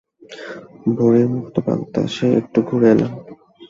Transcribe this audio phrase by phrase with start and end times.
[0.95, 3.11] ভোরে মুক্ত বাতাসে একটু ঘুরে এলাম।